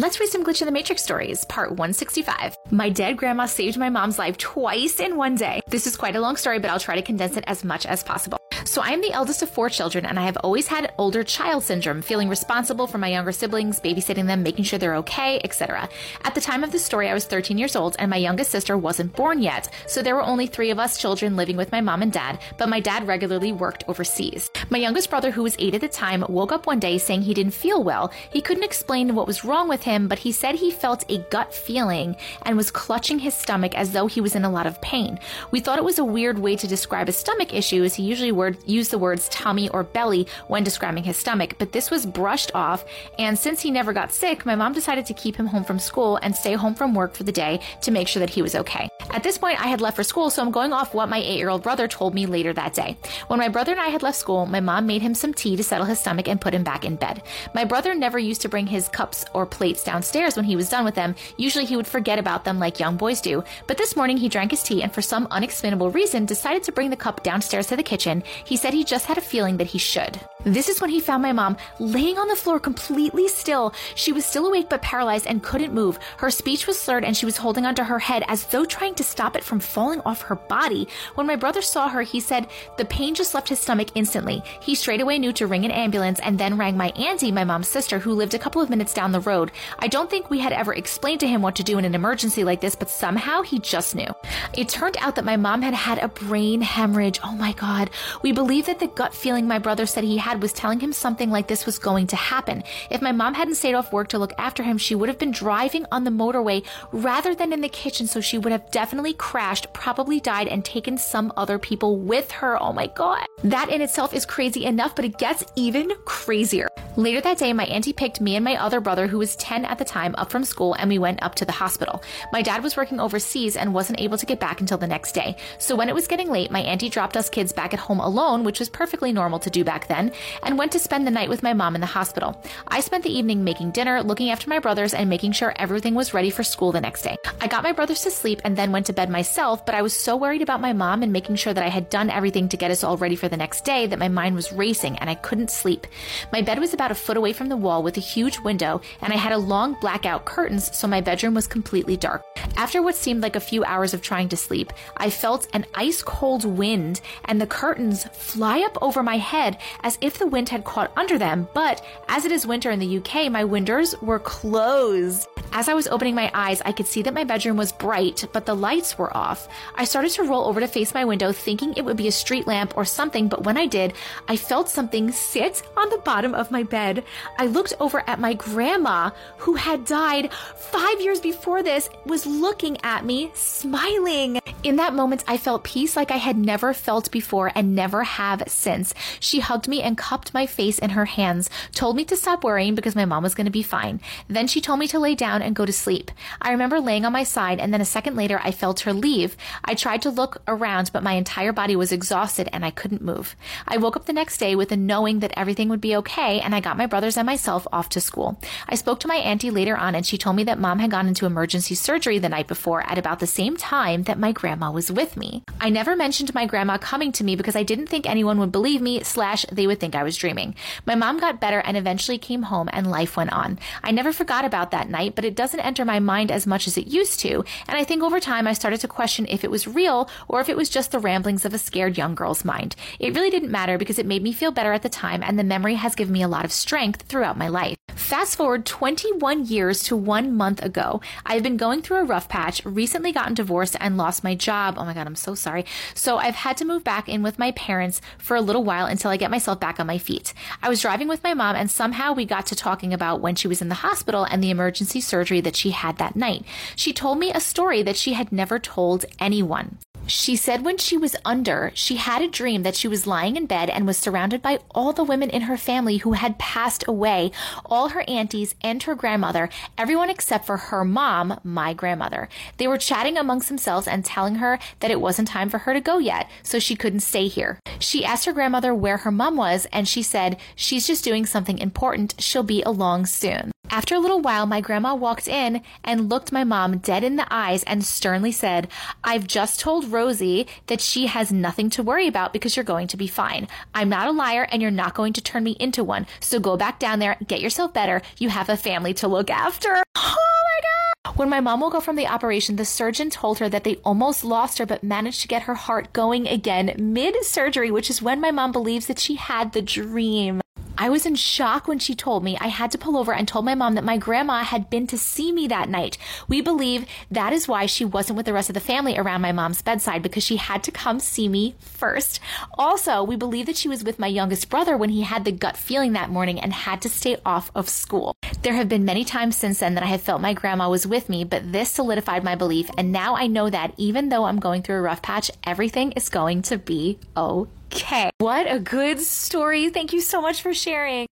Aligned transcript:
Let's 0.00 0.18
read 0.18 0.30
some 0.30 0.42
Glitch 0.42 0.62
in 0.62 0.66
the 0.66 0.72
Matrix 0.72 1.02
stories, 1.02 1.44
part 1.44 1.72
165. 1.72 2.56
My 2.70 2.88
dead 2.88 3.18
grandma 3.18 3.44
saved 3.44 3.76
my 3.76 3.90
mom's 3.90 4.18
life 4.18 4.38
twice 4.38 4.98
in 4.98 5.14
one 5.18 5.34
day. 5.34 5.60
This 5.68 5.86
is 5.86 5.94
quite 5.94 6.16
a 6.16 6.22
long 6.22 6.38
story, 6.38 6.58
but 6.58 6.70
I'll 6.70 6.80
try 6.80 6.94
to 6.94 7.02
condense 7.02 7.36
it 7.36 7.44
as 7.46 7.64
much 7.64 7.84
as 7.84 8.02
possible. 8.02 8.38
So 8.70 8.80
I 8.82 8.90
am 8.90 9.00
the 9.00 9.10
eldest 9.10 9.42
of 9.42 9.50
four 9.50 9.68
children, 9.68 10.06
and 10.06 10.16
I 10.16 10.26
have 10.26 10.36
always 10.44 10.68
had 10.68 10.92
older 10.96 11.24
child 11.24 11.64
syndrome, 11.64 12.02
feeling 12.02 12.28
responsible 12.28 12.86
for 12.86 12.98
my 12.98 13.08
younger 13.08 13.32
siblings, 13.32 13.80
babysitting 13.80 14.28
them, 14.28 14.44
making 14.44 14.62
sure 14.62 14.78
they're 14.78 14.94
okay, 14.98 15.40
etc. 15.42 15.88
At 16.22 16.36
the 16.36 16.40
time 16.40 16.62
of 16.62 16.70
this 16.70 16.84
story, 16.84 17.08
I 17.08 17.14
was 17.14 17.24
13 17.24 17.58
years 17.58 17.74
old, 17.74 17.96
and 17.98 18.08
my 18.08 18.16
youngest 18.16 18.52
sister 18.52 18.78
wasn't 18.78 19.16
born 19.16 19.42
yet, 19.42 19.74
so 19.88 20.02
there 20.02 20.14
were 20.14 20.22
only 20.22 20.46
three 20.46 20.70
of 20.70 20.78
us 20.78 20.98
children 20.98 21.34
living 21.34 21.56
with 21.56 21.72
my 21.72 21.80
mom 21.80 22.00
and 22.00 22.12
dad, 22.12 22.38
but 22.58 22.68
my 22.68 22.78
dad 22.78 23.08
regularly 23.08 23.50
worked 23.50 23.82
overseas. 23.88 24.48
My 24.70 24.78
youngest 24.78 25.10
brother, 25.10 25.32
who 25.32 25.42
was 25.42 25.56
eight 25.58 25.74
at 25.74 25.80
the 25.80 25.88
time, 25.88 26.24
woke 26.28 26.52
up 26.52 26.68
one 26.68 26.78
day 26.78 26.96
saying 26.98 27.22
he 27.22 27.34
didn't 27.34 27.54
feel 27.54 27.82
well. 27.82 28.12
He 28.32 28.40
couldn't 28.40 28.62
explain 28.62 29.16
what 29.16 29.26
was 29.26 29.44
wrong 29.44 29.68
with 29.68 29.82
him, 29.82 30.06
but 30.06 30.20
he 30.20 30.30
said 30.30 30.54
he 30.54 30.70
felt 30.70 31.10
a 31.10 31.18
gut 31.30 31.52
feeling 31.52 32.14
and 32.42 32.56
was 32.56 32.70
clutching 32.70 33.18
his 33.18 33.34
stomach 33.34 33.74
as 33.74 33.90
though 33.90 34.06
he 34.06 34.20
was 34.20 34.36
in 34.36 34.44
a 34.44 34.50
lot 34.50 34.68
of 34.68 34.80
pain. 34.80 35.18
We 35.50 35.58
thought 35.58 35.78
it 35.78 35.84
was 35.84 35.98
a 35.98 36.04
weird 36.04 36.38
way 36.38 36.54
to 36.54 36.68
describe 36.68 37.08
a 37.08 37.12
stomach 37.12 37.52
issue, 37.52 37.82
as 37.82 37.96
he 37.96 38.04
usually 38.04 38.30
word, 38.30 38.58
used 38.66 38.90
the 38.90 38.98
words 38.98 39.28
tummy 39.30 39.68
or 39.70 39.82
belly 39.82 40.26
when 40.48 40.64
describing 40.64 41.04
his 41.04 41.16
stomach, 41.16 41.54
but 41.58 41.72
this 41.72 41.90
was 41.90 42.04
brushed 42.04 42.50
off. 42.54 42.84
And 43.18 43.38
since 43.38 43.62
he 43.62 43.70
never 43.70 43.92
got 43.94 44.12
sick, 44.12 44.44
my 44.44 44.54
mom 44.54 44.74
decided 44.74 45.06
to 45.06 45.14
keep 45.14 45.36
him 45.36 45.46
home 45.46 45.64
from 45.64 45.78
school 45.78 46.18
and 46.22 46.36
stay 46.36 46.52
home 46.52 46.74
from 46.74 46.94
work 46.94 47.14
for 47.14 47.22
the 47.22 47.32
day 47.32 47.60
to 47.80 47.90
make 47.90 48.08
sure 48.08 48.20
that 48.20 48.30
he 48.30 48.42
was 48.42 48.54
okay. 48.54 48.89
At 49.12 49.24
this 49.24 49.38
point, 49.38 49.60
I 49.60 49.66
had 49.66 49.80
left 49.80 49.96
for 49.96 50.04
school, 50.04 50.30
so 50.30 50.40
I'm 50.40 50.52
going 50.52 50.72
off 50.72 50.94
what 50.94 51.08
my 51.08 51.18
eight 51.18 51.38
year 51.38 51.48
old 51.48 51.64
brother 51.64 51.88
told 51.88 52.14
me 52.14 52.26
later 52.26 52.52
that 52.52 52.74
day. 52.74 52.96
When 53.26 53.40
my 53.40 53.48
brother 53.48 53.72
and 53.72 53.80
I 53.80 53.88
had 53.88 54.04
left 54.04 54.18
school, 54.18 54.46
my 54.46 54.60
mom 54.60 54.86
made 54.86 55.02
him 55.02 55.14
some 55.14 55.34
tea 55.34 55.56
to 55.56 55.64
settle 55.64 55.84
his 55.84 55.98
stomach 55.98 56.28
and 56.28 56.40
put 56.40 56.54
him 56.54 56.62
back 56.62 56.84
in 56.84 56.94
bed. 56.94 57.22
My 57.52 57.64
brother 57.64 57.92
never 57.92 58.20
used 58.20 58.40
to 58.42 58.48
bring 58.48 58.68
his 58.68 58.88
cups 58.88 59.24
or 59.34 59.46
plates 59.46 59.82
downstairs 59.82 60.36
when 60.36 60.44
he 60.44 60.54
was 60.54 60.70
done 60.70 60.84
with 60.84 60.94
them. 60.94 61.16
Usually 61.36 61.64
he 61.64 61.76
would 61.76 61.88
forget 61.88 62.20
about 62.20 62.44
them 62.44 62.60
like 62.60 62.78
young 62.78 62.96
boys 62.96 63.20
do. 63.20 63.42
But 63.66 63.78
this 63.78 63.96
morning 63.96 64.16
he 64.16 64.28
drank 64.28 64.52
his 64.52 64.62
tea 64.62 64.84
and 64.84 64.94
for 64.94 65.02
some 65.02 65.26
unexplainable 65.32 65.90
reason 65.90 66.24
decided 66.24 66.62
to 66.64 66.72
bring 66.72 66.90
the 66.90 66.96
cup 66.96 67.24
downstairs 67.24 67.66
to 67.68 67.76
the 67.76 67.82
kitchen. 67.82 68.22
He 68.44 68.56
said 68.56 68.72
he 68.72 68.84
just 68.84 69.06
had 69.06 69.18
a 69.18 69.22
feeling 69.22 69.56
that 69.56 69.66
he 69.66 69.78
should. 69.78 70.20
This 70.44 70.68
is 70.68 70.80
when 70.80 70.88
he 70.88 71.00
found 71.00 71.22
my 71.22 71.32
mom 71.32 71.56
laying 71.80 72.16
on 72.16 72.28
the 72.28 72.36
floor 72.36 72.60
completely 72.60 73.26
still. 73.26 73.74
She 73.96 74.12
was 74.12 74.24
still 74.24 74.46
awake 74.46 74.70
but 74.70 74.82
paralyzed 74.82 75.26
and 75.26 75.42
couldn't 75.42 75.74
move. 75.74 75.98
Her 76.18 76.30
speech 76.30 76.66
was 76.66 76.78
slurred 76.78 77.04
and 77.04 77.16
she 77.16 77.26
was 77.26 77.36
holding 77.36 77.66
onto 77.66 77.82
her 77.82 77.98
head 77.98 78.22
as 78.28 78.46
though 78.46 78.64
trying 78.64 78.94
to 79.00 79.04
stop 79.04 79.34
it 79.34 79.42
from 79.42 79.60
falling 79.60 80.02
off 80.02 80.20
her 80.20 80.36
body. 80.36 80.86
When 81.14 81.26
my 81.26 81.36
brother 81.36 81.62
saw 81.62 81.88
her, 81.88 82.02
he 82.02 82.20
said 82.20 82.48
the 82.76 82.84
pain 82.84 83.14
just 83.14 83.32
left 83.32 83.48
his 83.48 83.58
stomach 83.58 83.88
instantly. 83.94 84.42
He 84.60 84.74
straightaway 84.74 85.16
knew 85.16 85.32
to 85.32 85.46
ring 85.46 85.64
an 85.64 85.70
ambulance 85.70 86.20
and 86.20 86.38
then 86.38 86.58
rang 86.58 86.76
my 86.76 86.90
auntie, 86.90 87.32
my 87.32 87.44
mom's 87.44 87.68
sister, 87.68 87.98
who 87.98 88.12
lived 88.12 88.34
a 88.34 88.38
couple 88.38 88.60
of 88.60 88.68
minutes 88.68 88.92
down 88.92 89.12
the 89.12 89.20
road. 89.20 89.52
I 89.78 89.88
don't 89.88 90.10
think 90.10 90.28
we 90.28 90.38
had 90.38 90.52
ever 90.52 90.74
explained 90.74 91.20
to 91.20 91.26
him 91.26 91.40
what 91.40 91.56
to 91.56 91.62
do 91.62 91.78
in 91.78 91.86
an 91.86 91.94
emergency 91.94 92.44
like 92.44 92.60
this, 92.60 92.74
but 92.74 92.90
somehow 92.90 93.40
he 93.40 93.58
just 93.58 93.94
knew. 93.94 94.08
It 94.52 94.68
turned 94.68 94.98
out 94.98 95.14
that 95.14 95.24
my 95.24 95.38
mom 95.38 95.62
had 95.62 95.72
had 95.72 95.98
a 95.98 96.08
brain 96.08 96.60
hemorrhage. 96.60 97.20
Oh 97.24 97.32
my 97.32 97.52
God. 97.52 97.88
We 98.22 98.32
believe 98.32 98.66
that 98.66 98.80
the 98.80 98.88
gut 98.88 99.14
feeling 99.14 99.48
my 99.48 99.58
brother 99.58 99.86
said 99.86 100.04
he 100.04 100.18
had 100.18 100.42
was 100.42 100.52
telling 100.52 100.80
him 100.80 100.92
something 100.92 101.30
like 101.30 101.48
this 101.48 101.64
was 101.64 101.78
going 101.78 102.06
to 102.08 102.16
happen. 102.16 102.64
If 102.90 103.00
my 103.00 103.12
mom 103.12 103.32
hadn't 103.32 103.54
stayed 103.54 103.74
off 103.74 103.94
work 103.94 104.08
to 104.08 104.18
look 104.18 104.34
after 104.36 104.62
him, 104.62 104.76
she 104.76 104.94
would 104.94 105.08
have 105.08 105.18
been 105.18 105.30
driving 105.30 105.86
on 105.90 106.04
the 106.04 106.10
motorway 106.10 106.64
rather 106.92 107.34
than 107.34 107.52
in 107.52 107.62
the 107.62 107.68
kitchen, 107.68 108.06
so 108.06 108.20
she 108.20 108.36
would 108.36 108.52
have 108.52 108.70
definitely 108.80 109.12
crashed, 109.12 109.70
probably 109.74 110.20
died, 110.20 110.48
and 110.48 110.64
taken 110.64 110.96
some 110.96 111.30
other 111.36 111.58
people 111.58 111.98
with 111.98 112.30
her. 112.30 112.56
Oh 112.62 112.72
my 112.72 112.86
god. 112.86 113.26
That 113.44 113.68
in 113.68 113.82
itself 113.82 114.14
is 114.14 114.24
crazy 114.24 114.64
enough, 114.64 114.96
but 114.96 115.04
it 115.04 115.18
gets 115.18 115.44
even 115.54 115.92
crazier. 116.06 116.66
Later 117.00 117.22
that 117.22 117.38
day, 117.38 117.54
my 117.54 117.64
auntie 117.64 117.94
picked 117.94 118.20
me 118.20 118.36
and 118.36 118.44
my 118.44 118.56
other 118.56 118.78
brother, 118.78 119.06
who 119.06 119.16
was 119.16 119.34
10 119.36 119.64
at 119.64 119.78
the 119.78 119.86
time, 119.86 120.14
up 120.18 120.30
from 120.30 120.44
school 120.44 120.74
and 120.74 120.90
we 120.90 120.98
went 120.98 121.22
up 121.22 121.34
to 121.36 121.46
the 121.46 121.50
hospital. 121.52 122.02
My 122.30 122.42
dad 122.42 122.62
was 122.62 122.76
working 122.76 123.00
overseas 123.00 123.56
and 123.56 123.72
wasn't 123.72 124.02
able 124.02 124.18
to 124.18 124.26
get 124.26 124.38
back 124.38 124.60
until 124.60 124.76
the 124.76 124.86
next 124.86 125.12
day. 125.12 125.36
So 125.56 125.74
when 125.74 125.88
it 125.88 125.94
was 125.94 126.06
getting 126.06 126.30
late, 126.30 126.50
my 126.50 126.60
auntie 126.60 126.90
dropped 126.90 127.16
us 127.16 127.30
kids 127.30 127.54
back 127.54 127.72
at 127.72 127.80
home 127.80 128.00
alone, 128.00 128.44
which 128.44 128.58
was 128.58 128.68
perfectly 128.68 129.12
normal 129.12 129.38
to 129.38 129.48
do 129.48 129.64
back 129.64 129.88
then, 129.88 130.12
and 130.42 130.58
went 130.58 130.72
to 130.72 130.78
spend 130.78 131.06
the 131.06 131.10
night 131.10 131.30
with 131.30 131.42
my 131.42 131.54
mom 131.54 131.74
in 131.74 131.80
the 131.80 131.86
hospital. 131.86 132.38
I 132.68 132.80
spent 132.80 133.02
the 133.02 133.16
evening 133.16 133.44
making 133.44 133.70
dinner, 133.70 134.02
looking 134.02 134.28
after 134.28 134.50
my 134.50 134.58
brothers, 134.58 134.92
and 134.92 135.08
making 135.08 135.32
sure 135.32 135.54
everything 135.56 135.94
was 135.94 136.12
ready 136.12 136.28
for 136.28 136.42
school 136.42 136.70
the 136.70 136.82
next 136.82 137.00
day. 137.00 137.16
I 137.40 137.46
got 137.46 137.62
my 137.62 137.72
brothers 137.72 138.02
to 138.02 138.10
sleep 138.10 138.42
and 138.44 138.58
then 138.58 138.72
went 138.72 138.84
to 138.86 138.92
bed 138.92 139.08
myself, 139.08 139.64
but 139.64 139.74
I 139.74 139.80
was 139.80 139.96
so 139.96 140.18
worried 140.18 140.42
about 140.42 140.60
my 140.60 140.74
mom 140.74 141.02
and 141.02 141.14
making 141.14 141.36
sure 141.36 141.54
that 141.54 141.64
I 141.64 141.70
had 141.70 141.88
done 141.88 142.10
everything 142.10 142.50
to 142.50 142.58
get 142.58 142.70
us 142.70 142.84
all 142.84 142.98
ready 142.98 143.16
for 143.16 143.30
the 143.30 143.38
next 143.38 143.64
day 143.64 143.86
that 143.86 143.98
my 143.98 144.08
mind 144.08 144.34
was 144.34 144.52
racing 144.52 144.98
and 144.98 145.08
I 145.08 145.14
couldn't 145.14 145.50
sleep. 145.50 145.86
My 146.30 146.42
bed 146.42 146.58
was 146.58 146.74
about 146.74 146.89
a 146.90 146.94
foot 146.94 147.16
away 147.16 147.32
from 147.32 147.48
the 147.48 147.56
wall 147.56 147.82
with 147.82 147.96
a 147.96 148.00
huge 148.00 148.38
window, 148.40 148.80
and 149.00 149.12
I 149.12 149.16
had 149.16 149.32
a 149.32 149.38
long 149.38 149.76
blackout 149.80 150.24
curtains, 150.24 150.76
so 150.76 150.86
my 150.86 151.00
bedroom 151.00 151.34
was 151.34 151.46
completely 151.46 151.96
dark. 151.96 152.24
After 152.56 152.82
what 152.82 152.94
seemed 152.94 153.22
like 153.22 153.36
a 153.36 153.40
few 153.40 153.64
hours 153.64 153.94
of 153.94 154.02
trying 154.02 154.28
to 154.30 154.36
sleep, 154.36 154.72
I 154.96 155.08
felt 155.10 155.48
an 155.54 155.66
ice 155.74 156.02
cold 156.02 156.44
wind 156.44 157.00
and 157.24 157.40
the 157.40 157.46
curtains 157.46 158.04
fly 158.12 158.60
up 158.60 158.76
over 158.82 159.02
my 159.02 159.16
head 159.16 159.58
as 159.82 159.98
if 160.00 160.18
the 160.18 160.26
wind 160.26 160.48
had 160.48 160.64
caught 160.64 160.92
under 160.96 161.16
them. 161.16 161.48
But 161.54 161.84
as 162.08 162.24
it 162.24 162.32
is 162.32 162.46
winter 162.46 162.70
in 162.70 162.78
the 162.78 162.98
UK, 162.98 163.30
my 163.30 163.44
windows 163.44 163.94
were 164.02 164.18
closed. 164.18 165.26
As 165.52 165.68
I 165.68 165.74
was 165.74 165.88
opening 165.88 166.14
my 166.14 166.30
eyes, 166.32 166.62
I 166.64 166.70
could 166.70 166.86
see 166.86 167.02
that 167.02 167.14
my 167.14 167.24
bedroom 167.24 167.56
was 167.56 167.72
bright, 167.72 168.24
but 168.32 168.46
the 168.46 168.54
lights 168.54 168.96
were 168.96 169.14
off. 169.16 169.48
I 169.74 169.84
started 169.84 170.12
to 170.12 170.22
roll 170.22 170.46
over 170.46 170.60
to 170.60 170.68
face 170.68 170.94
my 170.94 171.04
window, 171.04 171.32
thinking 171.32 171.74
it 171.74 171.84
would 171.84 171.96
be 171.96 172.06
a 172.06 172.12
street 172.12 172.46
lamp 172.46 172.76
or 172.76 172.84
something, 172.84 173.28
but 173.28 173.42
when 173.42 173.56
I 173.56 173.66
did, 173.66 173.94
I 174.28 174.36
felt 174.36 174.68
something 174.68 175.10
sit 175.10 175.62
on 175.76 175.90
the 175.90 175.98
bottom 175.98 176.34
of 176.34 176.52
my 176.52 176.62
bed. 176.62 177.04
I 177.36 177.46
looked 177.46 177.74
over 177.80 178.04
at 178.06 178.20
my 178.20 178.34
grandma, 178.34 179.10
who 179.38 179.54
had 179.54 179.84
died 179.84 180.32
five 180.32 181.00
years 181.00 181.20
before 181.20 181.64
this, 181.64 181.90
was 182.06 182.26
looking 182.26 182.78
at 182.84 183.04
me, 183.04 183.32
smiling. 183.34 184.40
In 184.62 184.76
that 184.76 184.94
moment, 184.94 185.24
I 185.26 185.36
felt 185.36 185.64
peace 185.64 185.96
like 185.96 186.12
I 186.12 186.16
had 186.18 186.36
never 186.36 186.72
felt 186.72 187.10
before 187.10 187.50
and 187.56 187.74
never 187.74 188.04
have 188.04 188.44
since. 188.46 188.94
She 189.18 189.40
hugged 189.40 189.66
me 189.66 189.82
and 189.82 189.98
cupped 189.98 190.32
my 190.32 190.46
face 190.46 190.78
in 190.78 190.90
her 190.90 191.06
hands, 191.06 191.50
told 191.72 191.96
me 191.96 192.04
to 192.04 192.16
stop 192.16 192.44
worrying 192.44 192.74
because 192.76 192.94
my 192.94 193.04
mom 193.04 193.24
was 193.24 193.34
going 193.34 193.46
to 193.46 193.50
be 193.50 193.62
fine. 193.62 194.00
Then 194.28 194.46
she 194.46 194.60
told 194.60 194.78
me 194.78 194.86
to 194.88 194.98
lay 194.98 195.14
down 195.14 195.39
and 195.42 195.56
go 195.56 195.64
to 195.64 195.72
sleep. 195.72 196.10
I 196.40 196.50
remember 196.52 196.80
laying 196.80 197.04
on 197.04 197.12
my 197.12 197.24
side, 197.24 197.58
and 197.60 197.72
then 197.72 197.80
a 197.80 197.84
second 197.84 198.16
later, 198.16 198.40
I 198.42 198.52
felt 198.52 198.80
her 198.80 198.92
leave. 198.92 199.36
I 199.64 199.74
tried 199.74 200.02
to 200.02 200.10
look 200.10 200.42
around, 200.46 200.90
but 200.92 201.02
my 201.02 201.12
entire 201.12 201.52
body 201.52 201.76
was 201.76 201.92
exhausted 201.92 202.48
and 202.52 202.64
I 202.64 202.70
couldn't 202.70 203.02
move. 203.02 203.36
I 203.66 203.76
woke 203.76 203.96
up 203.96 204.06
the 204.06 204.12
next 204.12 204.38
day 204.38 204.54
with 204.54 204.72
a 204.72 204.76
knowing 204.76 205.20
that 205.20 205.32
everything 205.36 205.68
would 205.68 205.80
be 205.80 205.96
okay, 205.96 206.40
and 206.40 206.54
I 206.54 206.60
got 206.60 206.76
my 206.76 206.86
brothers 206.86 207.16
and 207.16 207.26
myself 207.26 207.66
off 207.72 207.88
to 207.90 208.00
school. 208.00 208.40
I 208.68 208.74
spoke 208.74 209.00
to 209.00 209.08
my 209.08 209.16
auntie 209.16 209.50
later 209.50 209.76
on, 209.76 209.94
and 209.94 210.04
she 210.04 210.18
told 210.18 210.36
me 210.36 210.44
that 210.44 210.58
mom 210.58 210.78
had 210.78 210.90
gone 210.90 211.08
into 211.08 211.26
emergency 211.26 211.74
surgery 211.74 212.18
the 212.18 212.28
night 212.28 212.48
before 212.48 212.82
at 212.82 212.98
about 212.98 213.20
the 213.20 213.26
same 213.26 213.56
time 213.56 214.04
that 214.04 214.18
my 214.18 214.32
grandma 214.32 214.70
was 214.70 214.90
with 214.90 215.16
me. 215.16 215.42
I 215.60 215.70
never 215.70 215.96
mentioned 215.96 216.34
my 216.34 216.46
grandma 216.46 216.78
coming 216.78 217.12
to 217.12 217.24
me 217.24 217.36
because 217.36 217.56
I 217.56 217.62
didn't 217.62 217.88
think 217.88 218.08
anyone 218.08 218.38
would 218.38 218.52
believe 218.52 218.80
me, 218.80 219.02
slash, 219.02 219.46
they 219.52 219.66
would 219.66 219.80
think 219.80 219.94
I 219.94 220.02
was 220.02 220.16
dreaming. 220.16 220.54
My 220.86 220.94
mom 220.94 221.18
got 221.18 221.40
better 221.40 221.60
and 221.60 221.76
eventually 221.76 222.18
came 222.18 222.42
home, 222.44 222.68
and 222.72 222.90
life 222.90 223.16
went 223.16 223.32
on. 223.32 223.58
I 223.82 223.90
never 223.90 224.12
forgot 224.12 224.44
about 224.44 224.70
that 224.70 224.88
night, 224.88 225.14
but 225.14 225.24
it 225.24 225.29
doesn't 225.34 225.60
enter 225.60 225.84
my 225.84 225.98
mind 225.98 226.30
as 226.30 226.46
much 226.46 226.66
as 226.66 226.78
it 226.78 226.86
used 226.86 227.20
to, 227.20 227.44
and 227.68 227.78
I 227.78 227.84
think 227.84 228.02
over 228.02 228.20
time 228.20 228.46
I 228.46 228.52
started 228.52 228.80
to 228.80 228.88
question 228.88 229.26
if 229.28 229.44
it 229.44 229.50
was 229.50 229.66
real 229.66 230.08
or 230.28 230.40
if 230.40 230.48
it 230.48 230.56
was 230.56 230.68
just 230.68 230.92
the 230.92 230.98
ramblings 230.98 231.44
of 231.44 231.54
a 231.54 231.58
scared 231.58 231.98
young 231.98 232.14
girl's 232.14 232.44
mind. 232.44 232.76
It 232.98 233.14
really 233.14 233.30
didn't 233.30 233.50
matter 233.50 233.78
because 233.78 233.98
it 233.98 234.06
made 234.06 234.22
me 234.22 234.32
feel 234.32 234.50
better 234.50 234.72
at 234.72 234.82
the 234.82 234.88
time, 234.88 235.22
and 235.22 235.38
the 235.38 235.44
memory 235.44 235.74
has 235.74 235.94
given 235.94 236.12
me 236.12 236.22
a 236.22 236.28
lot 236.28 236.44
of 236.44 236.52
strength 236.52 237.02
throughout 237.02 237.36
my 237.36 237.48
life. 237.48 237.76
Fast 238.10 238.34
forward 238.34 238.66
21 238.66 239.46
years 239.46 239.84
to 239.84 239.96
one 239.96 240.36
month 240.36 240.60
ago. 240.64 241.00
I've 241.24 241.44
been 241.44 241.56
going 241.56 241.80
through 241.80 241.98
a 241.98 242.04
rough 242.04 242.28
patch, 242.28 242.60
recently 242.64 243.12
gotten 243.12 243.34
divorced, 243.34 243.76
and 243.78 243.96
lost 243.96 244.24
my 244.24 244.34
job. 244.34 244.74
Oh 244.76 244.84
my 244.84 244.94
God, 244.94 245.06
I'm 245.06 245.14
so 245.14 245.36
sorry. 245.36 245.64
So 245.94 246.16
I've 246.16 246.34
had 246.34 246.56
to 246.56 246.64
move 246.64 246.82
back 246.82 247.08
in 247.08 247.22
with 247.22 247.38
my 247.38 247.52
parents 247.52 248.00
for 248.18 248.34
a 248.36 248.40
little 248.40 248.64
while 248.64 248.86
until 248.86 249.12
I 249.12 249.16
get 249.16 249.30
myself 249.30 249.60
back 249.60 249.78
on 249.78 249.86
my 249.86 249.98
feet. 249.98 250.34
I 250.60 250.68
was 250.68 250.80
driving 250.80 251.06
with 251.06 251.22
my 251.22 251.34
mom, 251.34 251.54
and 251.54 251.70
somehow 251.70 252.12
we 252.12 252.24
got 252.24 252.46
to 252.46 252.56
talking 252.56 252.92
about 252.92 253.20
when 253.20 253.36
she 253.36 253.46
was 253.46 253.62
in 253.62 253.68
the 253.68 253.76
hospital 253.76 254.24
and 254.24 254.42
the 254.42 254.50
emergency 254.50 255.00
surgery 255.00 255.40
that 255.42 255.54
she 255.54 255.70
had 255.70 255.98
that 255.98 256.16
night. 256.16 256.44
She 256.74 256.92
told 256.92 257.20
me 257.20 257.32
a 257.32 257.38
story 257.38 257.80
that 257.84 257.96
she 257.96 258.14
had 258.14 258.32
never 258.32 258.58
told 258.58 259.04
anyone. 259.20 259.78
She 260.10 260.34
said 260.34 260.64
when 260.64 260.76
she 260.76 260.96
was 260.96 261.14
under, 261.24 261.70
she 261.72 261.94
had 261.94 262.20
a 262.20 262.26
dream 262.26 262.64
that 262.64 262.74
she 262.74 262.88
was 262.88 263.06
lying 263.06 263.36
in 263.36 263.46
bed 263.46 263.70
and 263.70 263.86
was 263.86 263.96
surrounded 263.96 264.42
by 264.42 264.58
all 264.72 264.92
the 264.92 265.04
women 265.04 265.30
in 265.30 265.42
her 265.42 265.56
family 265.56 265.98
who 265.98 266.14
had 266.14 266.36
passed 266.36 266.82
away, 266.88 267.30
all 267.64 267.90
her 267.90 268.02
aunties 268.08 268.56
and 268.60 268.82
her 268.82 268.96
grandmother, 268.96 269.48
everyone 269.78 270.10
except 270.10 270.46
for 270.46 270.56
her 270.56 270.84
mom, 270.84 271.38
my 271.44 271.72
grandmother. 271.72 272.28
They 272.56 272.66
were 272.66 272.76
chatting 272.76 273.16
amongst 273.16 273.46
themselves 273.46 273.86
and 273.86 274.04
telling 274.04 274.34
her 274.36 274.58
that 274.80 274.90
it 274.90 275.00
wasn't 275.00 275.28
time 275.28 275.48
for 275.48 275.58
her 275.58 275.74
to 275.74 275.80
go 275.80 275.98
yet, 275.98 276.28
so 276.42 276.58
she 276.58 276.74
couldn't 276.74 277.00
stay 277.00 277.28
here. 277.28 277.60
She 277.78 278.04
asked 278.04 278.24
her 278.24 278.32
grandmother 278.32 278.74
where 278.74 278.96
her 278.98 279.12
mom 279.12 279.36
was, 279.36 279.68
and 279.72 279.86
she 279.86 280.02
said, 280.02 280.38
She's 280.56 280.88
just 280.88 281.04
doing 281.04 281.24
something 281.24 281.58
important. 281.58 282.16
She'll 282.18 282.42
be 282.42 282.62
along 282.62 283.06
soon. 283.06 283.52
After 283.72 283.94
a 283.94 284.00
little 284.00 284.20
while, 284.20 284.46
my 284.46 284.60
grandma 284.60 284.96
walked 284.96 285.28
in 285.28 285.62
and 285.84 286.10
looked 286.10 286.32
my 286.32 286.42
mom 286.42 286.78
dead 286.78 287.04
in 287.04 287.14
the 287.14 287.26
eyes 287.30 287.62
and 287.62 287.84
sternly 287.84 288.32
said, 288.32 288.66
I've 289.04 289.28
just 289.28 289.60
told 289.60 289.92
Rosie 289.92 290.48
that 290.66 290.80
she 290.80 291.06
has 291.06 291.30
nothing 291.30 291.70
to 291.70 291.82
worry 291.82 292.08
about 292.08 292.32
because 292.32 292.56
you're 292.56 292.64
going 292.64 292.88
to 292.88 292.96
be 292.96 293.06
fine. 293.06 293.46
I'm 293.72 293.88
not 293.88 294.08
a 294.08 294.10
liar 294.10 294.48
and 294.50 294.60
you're 294.60 294.72
not 294.72 294.94
going 294.94 295.12
to 295.12 295.22
turn 295.22 295.44
me 295.44 295.56
into 295.60 295.84
one. 295.84 296.08
So 296.18 296.40
go 296.40 296.56
back 296.56 296.80
down 296.80 296.98
there, 296.98 297.16
get 297.28 297.40
yourself 297.40 297.72
better. 297.72 298.02
You 298.18 298.28
have 298.30 298.48
a 298.48 298.56
family 298.56 298.92
to 298.94 299.06
look 299.06 299.30
after. 299.30 299.84
Oh 299.96 300.16
my 300.16 300.60
God. 300.62 301.16
When 301.16 301.30
my 301.30 301.40
mom 301.40 301.60
woke 301.60 301.76
up 301.76 301.84
from 301.84 301.96
the 301.96 302.08
operation, 302.08 302.56
the 302.56 302.64
surgeon 302.64 303.08
told 303.08 303.38
her 303.38 303.48
that 303.48 303.62
they 303.62 303.76
almost 303.76 304.24
lost 304.24 304.58
her 304.58 304.66
but 304.66 304.82
managed 304.82 305.20
to 305.22 305.28
get 305.28 305.42
her 305.42 305.54
heart 305.54 305.92
going 305.92 306.26
again 306.26 306.74
mid 306.76 307.24
surgery, 307.24 307.70
which 307.70 307.88
is 307.88 308.02
when 308.02 308.20
my 308.20 308.32
mom 308.32 308.50
believes 308.50 308.86
that 308.86 308.98
she 308.98 309.14
had 309.14 309.52
the 309.52 309.62
dream. 309.62 310.40
I 310.80 310.88
was 310.88 311.04
in 311.04 311.14
shock 311.14 311.68
when 311.68 311.78
she 311.78 311.94
told 311.94 312.24
me 312.24 312.38
I 312.40 312.46
had 312.46 312.70
to 312.70 312.78
pull 312.78 312.96
over 312.96 313.12
and 313.12 313.28
told 313.28 313.44
my 313.44 313.54
mom 313.54 313.74
that 313.74 313.84
my 313.84 313.98
grandma 313.98 314.42
had 314.42 314.70
been 314.70 314.86
to 314.86 314.96
see 314.96 315.30
me 315.30 315.46
that 315.48 315.68
night. 315.68 315.98
We 316.26 316.40
believe 316.40 316.86
that 317.10 317.34
is 317.34 317.46
why 317.46 317.66
she 317.66 317.84
wasn't 317.84 318.16
with 318.16 318.24
the 318.24 318.32
rest 318.32 318.48
of 318.48 318.54
the 318.54 318.60
family 318.60 318.96
around 318.96 319.20
my 319.20 319.30
mom's 319.30 319.60
bedside 319.60 320.02
because 320.02 320.24
she 320.24 320.38
had 320.38 320.62
to 320.62 320.72
come 320.72 320.98
see 320.98 321.28
me 321.28 321.54
first. 321.58 322.18
Also, 322.54 323.04
we 323.04 323.14
believe 323.14 323.44
that 323.44 323.58
she 323.58 323.68
was 323.68 323.84
with 323.84 323.98
my 323.98 324.06
youngest 324.06 324.48
brother 324.48 324.74
when 324.74 324.88
he 324.88 325.02
had 325.02 325.26
the 325.26 325.32
gut 325.32 325.58
feeling 325.58 325.92
that 325.92 326.08
morning 326.08 326.40
and 326.40 326.54
had 326.54 326.80
to 326.80 326.88
stay 326.88 327.18
off 327.26 327.50
of 327.54 327.68
school. 327.68 328.16
There 328.42 328.54
have 328.54 328.70
been 328.70 328.86
many 328.86 329.04
times 329.04 329.36
since 329.36 329.60
then 329.60 329.74
that 329.74 329.82
I 329.82 329.88
have 329.88 330.00
felt 330.00 330.22
my 330.22 330.32
grandma 330.32 330.70
was 330.70 330.86
with 330.86 331.10
me, 331.10 331.24
but 331.24 331.52
this 331.52 331.70
solidified 331.70 332.24
my 332.24 332.34
belief. 332.36 332.70
And 332.78 332.90
now 332.90 333.14
I 333.14 333.26
know 333.26 333.50
that 333.50 333.74
even 333.76 334.08
though 334.08 334.24
I'm 334.24 334.40
going 334.40 334.62
through 334.62 334.76
a 334.76 334.80
rough 334.80 335.02
patch, 335.02 335.30
everything 335.44 335.92
is 335.92 336.08
going 336.08 336.40
to 336.42 336.56
be 336.56 336.98
okay. 337.14 338.08
What 338.16 338.50
a 338.50 338.58
good 338.58 338.98
story. 339.00 339.68
Thank 339.68 339.92
you 339.92 340.00
so 340.00 340.22
much 340.22 340.40
for 340.40 340.54
sharing. 340.54 341.06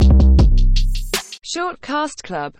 Short 1.42 1.80
Cast 1.80 2.22
Club 2.22 2.54